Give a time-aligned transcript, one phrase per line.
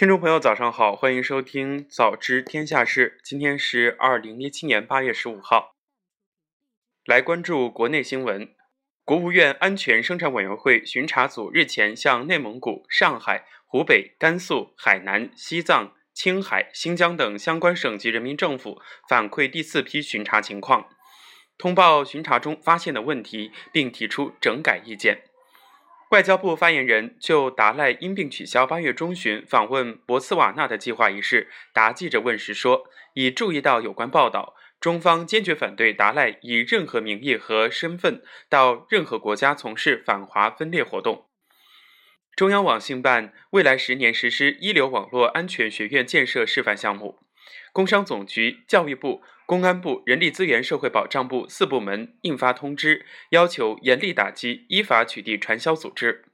[0.00, 3.18] 听众朋友，早上好，欢迎收听《早知天下事》。
[3.22, 5.74] 今天是二零一七年八月十五号，
[7.04, 8.48] 来关注国内新闻。
[9.04, 20.88] 国务院安全生产委员会巡查组日前向内蒙古、上海、湖北、甘肃、海南、西藏、青海、新疆等相关省级人民政府反馈第四批巡查情况，
[21.58, 25.24] 通报巡查中发现的问题，并提出整改意见。
[26.10, 32.82] 外交部发言人就达赖因病取消八月中旬访问博茨瓦纳的计划一事答记者问时说
[33.14, 41.28] ：“已注意到有关报道，中方坚决反对达赖以任何名义和身份到任何国家从事反华分裂活动。”
[42.34, 47.20] 中央网信办未来十年实施一流网络安全学院建设示范项目。
[47.72, 56.24] 工商总局、教育部、公安部、人力资源社会保障部四部门印发通知，要求严厉打击依法取缔传销组织。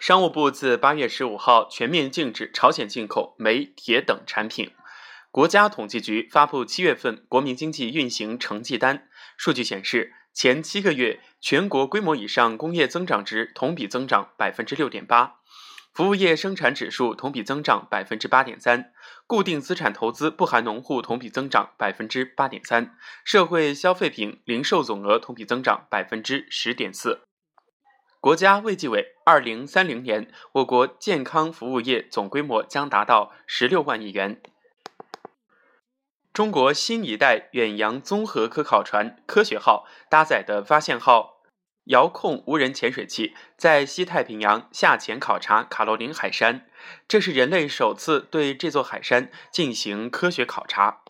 [0.00, 4.70] 商务部自八月十五号全面禁止朝鲜进口煤、铁等产品。
[5.30, 15.40] 国家统计局发布七月份国民经济运行成绩单，数据显示，前七个月全国规模以上工业增长值同比增长百分之六点八。
[15.98, 18.92] 服务业生产指数同比增长百分之八点三，
[19.26, 27.22] 固定资产投资不含农户同比增长百分之八点三，社会消费品零售总额同比增长百分之十点四。
[28.20, 34.40] 国家卫计委，二零三零年我国健康服务业总规模将达到十六万亿元。
[36.32, 41.37] 中国新一代远洋综合科考船“科学号”搭载的发现号。
[41.88, 46.66] 遥控无人潜水器在西太平洋下潜考察卡罗琳海山，
[47.06, 51.02] 这是人类首次对这座海山进行科学考察。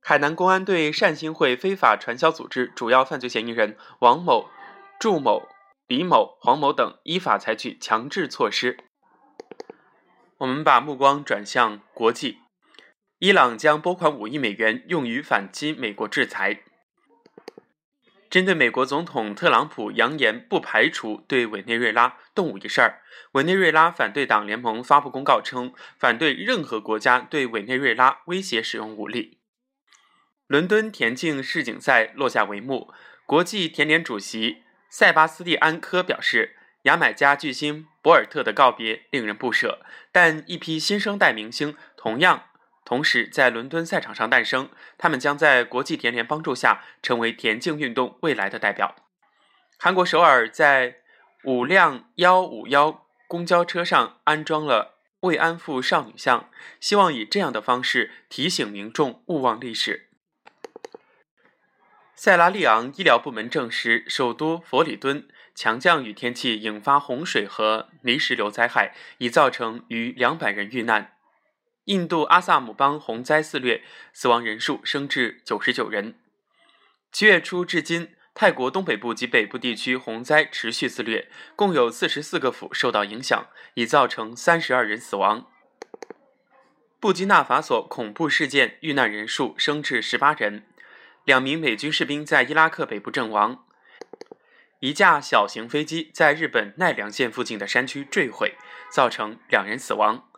[0.00, 4.48] 海南公安对善心会非法传销组织主要犯罪嫌疑人王某、
[4.98, 5.48] 祝某、
[5.86, 8.78] 李某、黄某等依法采取强制措施。
[10.38, 12.38] 我们把目光转向国际，
[13.18, 16.62] 伊朗将拨款五亿美元用于反击美国制裁。
[18.28, 23.00] 针对美国总统特朗普扬言不排除对委内瑞拉动武一事儿，
[23.32, 29.38] 委内瑞拉反对党联盟发布公告称，反对任何国家对委内瑞拉威胁使用武力。
[30.46, 32.92] 伦敦田径世锦赛落下帷幕，
[33.24, 39.80] 国际田联主席塞巴斯蒂安科表示，牙买加巨星博尔特的告别令人不舍，
[40.12, 42.44] 但一批新生代明星同样。
[42.86, 48.94] 同时，在伦敦赛场上诞生，他们将在国际田联帮助下成为田径运动未来的代表。
[49.76, 50.98] 韩国首尔在
[51.42, 56.48] 五辆幺五幺公交车上安装了慰安妇少女像，
[56.78, 60.08] 希望以这样的方式提醒民众勿忘历史。
[62.14, 65.26] 塞拉利昂医疗部门证实，首都佛里敦
[65.56, 71.15] 强降雨天气引发洪水和泥石流灾害，已造成逾两百人遇难。
[71.86, 73.82] 印度阿萨姆邦洪灾肆虐，
[74.12, 76.16] 死亡人数升至九十九人。
[77.12, 85.46] 七月初至今，泰国东北部及北部地区洪灾持续肆虐，共有四十四个府受到影响，已造成三十二人死亡。
[86.98, 90.66] 布基纳法索恐怖事件遇难人数升至十八人，
[91.24, 93.64] 两名美军士兵在伊拉克北部阵亡。
[94.80, 98.56] 一架小型飞机在日本奈良县附近的山区坠毁，
[98.90, 100.28] 造成两人死亡。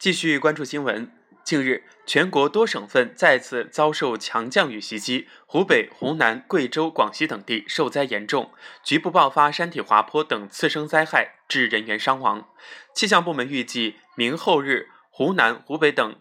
[0.00, 1.12] 继续关注新闻。
[1.44, 8.50] 近日，全国多省份再次遭受强降雨袭击，湖北、湖南、贵州、广西等地受灾严重，
[8.82, 12.48] 局部爆发山体滑坡等次生灾害，致人员伤亡。
[12.94, 16.16] 气象部门预计，明后日，湖南、湖北等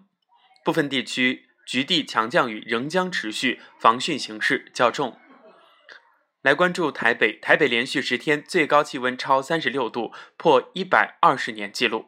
[0.65, 5.17] 部分地区局地强降雨仍将持续，防汛形势较重。
[6.41, 12.07] 来关注台北，台北连续十天最高气温超三十六度，破一百二十年纪录。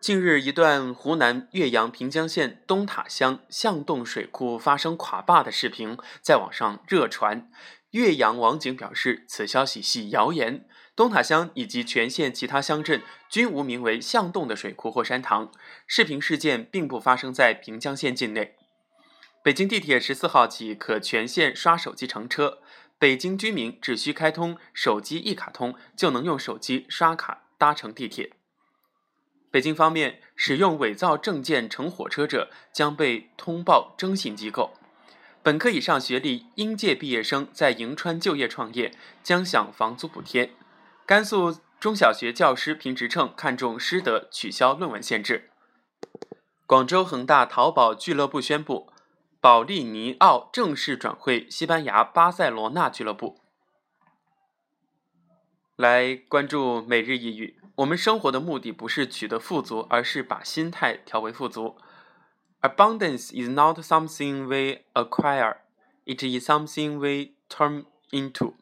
[0.00, 7.50] 近日，一段湖南岳阳平江县东塔乡向洞水库发生垮坝的视频在网上热传。
[7.90, 10.66] 岳阳网警表示，此消息系谣言。
[10.96, 15.52] 东塔乡以及全县其他乡镇均无名为向洞的水库或山塘。
[15.86, 18.56] 视频事件并不发生在平江县境内。
[19.42, 22.62] 北京地铁十四号起可全线刷手机乘车，
[22.98, 28.32] 北京居民只需开通手机一卡通，就能用手机刷卡搭乘地铁。
[29.50, 34.74] 北京方面使用伪造证件乘火车者将被通报征信机构。
[35.42, 38.92] 本科以上学历应届毕业生在银川就业创业
[39.22, 40.52] 将享房租补贴。
[41.06, 45.50] 甘肃中小学教师评职称看重师德，取消论文限制。
[46.66, 48.92] 广州恒大淘宝俱乐部宣布，
[49.40, 53.40] 保利尼奥正式转会西班牙巴塞罗那俱乐部。
[55.80, 57.58] 来关注每日一语。
[57.76, 61.78] 我们生活的目的不是取得富足，而是把心态调为富足。
[62.60, 65.56] Abundance is not something we acquire;
[66.04, 68.52] it is something we turn into.